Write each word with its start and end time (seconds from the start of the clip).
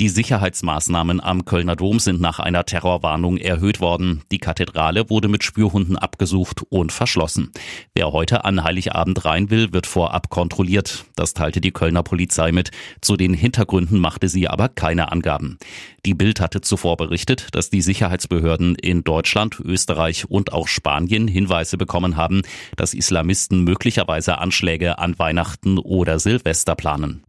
Die 0.00 0.08
Sicherheitsmaßnahmen 0.08 1.20
am 1.20 1.44
Kölner 1.44 1.76
Dom 1.76 1.98
sind 1.98 2.22
nach 2.22 2.38
einer 2.38 2.64
Terrorwarnung 2.64 3.36
erhöht 3.36 3.80
worden. 3.80 4.22
Die 4.32 4.38
Kathedrale 4.38 5.10
wurde 5.10 5.28
mit 5.28 5.44
Spürhunden 5.44 5.98
abgesucht 5.98 6.62
und 6.70 6.90
verschlossen. 6.90 7.52
Wer 7.92 8.10
heute 8.10 8.46
an 8.46 8.64
Heiligabend 8.64 9.26
rein 9.26 9.50
will, 9.50 9.74
wird 9.74 9.86
vorab 9.86 10.30
kontrolliert. 10.30 11.04
Das 11.16 11.34
teilte 11.34 11.60
die 11.60 11.72
Kölner 11.72 12.02
Polizei 12.02 12.50
mit. 12.50 12.70
Zu 13.02 13.18
den 13.18 13.34
Hintergründen 13.34 13.98
machte 13.98 14.30
sie 14.30 14.48
aber 14.48 14.70
keine 14.70 15.12
Angaben. 15.12 15.58
Die 16.06 16.14
Bild 16.14 16.40
hatte 16.40 16.62
zuvor 16.62 16.96
berichtet, 16.96 17.48
dass 17.52 17.68
die 17.68 17.82
Sicherheitsbehörden 17.82 18.76
in 18.76 19.04
Deutschland, 19.04 19.60
Österreich 19.60 20.24
und 20.30 20.54
auch 20.54 20.66
Spanien 20.66 21.28
Hinweise 21.28 21.76
bekommen 21.76 22.16
haben, 22.16 22.40
dass 22.74 22.94
Islamisten 22.94 23.64
möglicherweise 23.64 24.38
Anschläge 24.38 24.98
an 24.98 25.18
Weihnachten 25.18 25.76
oder 25.76 26.18
Silvester 26.18 26.74
planen. 26.74 27.22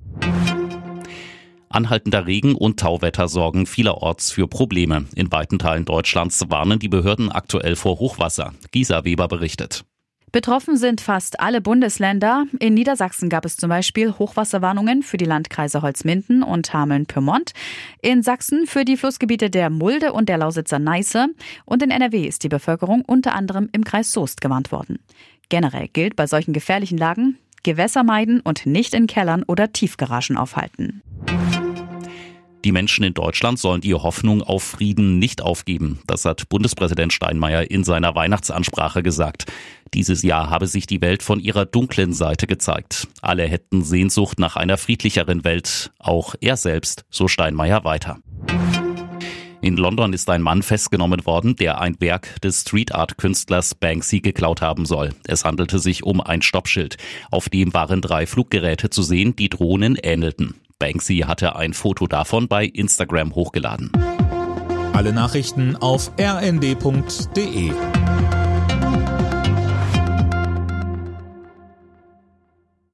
Anhaltender 1.72 2.28
Regen 2.28 2.56
und 2.56 2.80
Tauwetter 2.80 3.28
sorgen 3.28 3.66
vielerorts 3.66 4.32
für 4.32 4.48
Probleme. 4.48 5.06
In 5.16 5.32
weiten 5.32 5.60
Teilen 5.60 5.86
Deutschlands 5.86 6.44
warnen 6.50 6.80
die 6.80 6.90
Behörden 6.90 7.32
aktuell 7.32 7.76
vor 7.76 8.00
Hochwasser. 8.00 8.54
Gisa 8.72 9.04
Weber 9.04 9.28
berichtet. 9.28 9.86
Betroffen 10.32 10.78
sind 10.78 11.02
fast 11.02 11.42
alle 11.42 11.60
Bundesländer. 11.60 12.46
In 12.60 12.74
Niedersachsen 12.74 13.28
gab 13.28 13.44
es 13.44 13.58
zum 13.58 13.70
Beispiel 13.70 14.14
Hochwasserwarnungen 14.18 15.04
für 15.04 15.18
die 15.18 15.26
Landkreise 15.26 15.82
Holzminden 15.82 16.42
und 16.42 16.74
Hameln-Pyrmont. 16.74 17.52
In 18.02 18.24
Sachsen 18.24 18.66
für 18.66 18.86
die 18.86 18.96
Flussgebiete 18.96 19.50
der 19.50 19.70
Mulde 19.70 20.14
und 20.14 20.30
der 20.30 20.38
Lausitzer 20.38 20.80
Neiße. 20.80 21.28
Und 21.66 21.84
in 21.84 21.92
NRW 21.92 22.26
ist 22.26 22.44
die 22.44 22.50
Bevölkerung 22.50 23.04
unter 23.06 23.36
anderem 23.36 23.68
im 23.74 23.84
Kreis 23.84 24.14
Soest 24.14 24.40
gewarnt 24.40 24.72
worden. 24.72 25.00
Generell 25.50 25.90
gilt 25.90 26.16
bei 26.16 26.28
solchen 26.28 26.54
gefährlichen 26.54 26.98
Lagen 26.98 27.38
Gewässer 27.64 28.04
meiden 28.04 28.40
und 28.40 28.66
nicht 28.66 28.94
in 28.94 29.08
Kellern 29.08 29.44
oder 29.44 29.72
Tiefgaragen 29.72 30.38
aufhalten. 30.38 31.02
Die 32.64 32.72
Menschen 32.72 33.04
in 33.04 33.16
Deutschland 33.16 33.58
sollen 33.58 33.82
die 33.82 33.96
Hoffnung 33.96 34.44
auf 34.44 34.62
Frieden 34.62 35.18
nicht 35.18 35.42
aufgeben. 35.42 36.00
Das 36.06 36.26
hat 36.26 36.48
Bundespräsident 36.48 37.12
Steinmeier 37.12 37.72
in 37.72 37.84
seiner 37.84 38.14
Weihnachtsansprache 38.14 39.02
gesagt. 39.02 39.46
Dieses 39.96 40.22
Jahr 40.22 40.52
habe 40.52 40.68
sich 40.68 40.86
die 40.86 41.02
Welt 41.02 41.24
von 41.24 41.40
ihrer 41.40 41.66
dunklen 41.66 42.14
Seite 42.14 42.46
gezeigt. 42.46 43.08
Alle 43.22 43.48
hätten 43.48 43.84
Sehnsucht 43.84 44.40
nach 44.40 44.58
einer 44.58 44.78
friedlicheren 44.78 45.44
Welt. 45.44 45.92
Auch 45.98 46.36
er 46.40 46.56
selbst, 46.56 47.04
so 47.10 47.28
Steinmeier 47.28 47.84
weiter. 47.84 48.20
In 49.64 49.78
London 49.78 50.14
ist 50.14 50.30
ein 50.30 50.42
Mann 50.42 50.64
festgenommen 50.64 51.26
worden, 51.26 51.56
der 51.56 51.82
ein 51.82 52.00
Werk 52.00 52.42
des 52.42 52.62
Street 52.62 52.94
Art 52.94 53.18
Künstlers 53.18 53.76
Banksy 53.76 54.20
geklaut 54.20 54.62
haben 54.62 54.86
soll. 54.86 55.12
Es 55.28 55.46
handelte 55.46 55.80
sich 55.80 56.04
um 56.04 56.22
ein 56.22 56.42
Stoppschild. 56.42 56.98
Auf 57.32 57.50
dem 57.50 57.74
waren 57.74 58.02
drei 58.02 58.26
Fluggeräte 58.26 58.90
zu 58.90 59.04
sehen, 59.04 59.36
die 59.36 59.50
Drohnen 59.50 59.98
ähnelten. 60.02 60.56
Banksy 60.82 61.26
hatte 61.28 61.56
ein 61.56 61.74
Foto 61.74 62.08
davon 62.08 62.48
bei 62.48 62.66
Instagram 62.66 63.36
hochgeladen. 63.36 63.92
Alle 64.94 65.14
Nachrichten 65.14 65.76
auf 65.76 66.12
rnd.de 66.20 67.72